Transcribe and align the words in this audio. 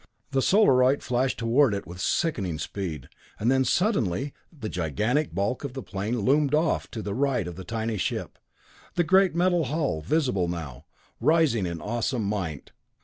The 0.31 0.41
Solarite 0.41 1.03
flashed 1.03 1.37
toward 1.37 1.75
it 1.75 1.85
with 1.85 2.01
sickening 2.01 2.57
speed, 2.57 3.07
then 3.39 3.63
suddenly 3.63 4.33
the 4.51 4.67
gigantic 4.67 5.35
bulk 5.35 5.63
of 5.63 5.73
the 5.73 5.83
plane 5.83 6.21
loomed 6.21 6.55
off 6.55 6.89
to 6.89 7.03
the 7.03 7.13
right 7.13 7.47
of 7.47 7.55
the 7.55 7.63
tiny 7.63 7.97
ship, 7.97 8.39
the 8.95 9.03
great 9.03 9.35
metal 9.35 9.65
hull, 9.65 10.01
visible 10.01 10.47
now, 10.47 10.85
rising 11.19 11.67
in 11.67 11.79
awesome 11.79 12.23
might. 12.23 12.71